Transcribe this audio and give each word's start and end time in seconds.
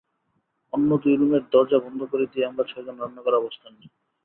অন্য 0.73 0.89
দুই 0.97 1.13
রুমের 1.15 1.43
দরজা 1.51 1.77
বন্ধ 1.79 2.01
করে 2.03 2.25
দিয়ে 2.31 2.47
আমরা 2.47 2.63
ছয়জন 2.63 2.95
রান্নাঘরে 2.99 3.37
অবস্থান 3.37 3.71
নিই। 3.73 3.89